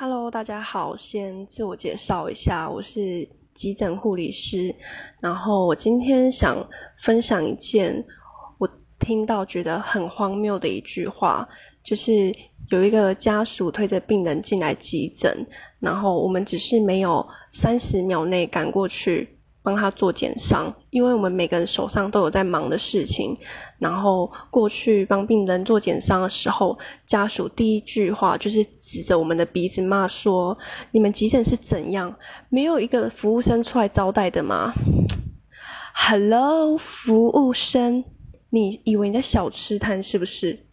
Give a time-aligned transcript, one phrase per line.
[0.00, 4.72] Hello，大家好，先自我介绍一下，我是急诊护理师。
[5.20, 6.64] 然后我今天想
[7.02, 8.06] 分享一件
[8.58, 11.44] 我听到觉得很荒谬的一句话，
[11.82, 12.32] 就是
[12.70, 15.44] 有一个家属推着病人进来急诊，
[15.80, 19.36] 然后我们只是没有三十秒内赶过去。
[19.68, 23.36] 帮他做减伤，因为我们每个人手上都有在忙的事情。
[23.78, 30.56] 然后过去帮病人做减伤的时候，家属第一句话就是指着我们的鼻子骂说
[30.90, 32.16] ：“你们急诊是怎样？
[32.48, 34.72] 没有一个服务生出来招待的吗
[35.92, 38.02] ？”Hello，服务生，
[38.48, 40.67] 你以为你在小吃摊是不是？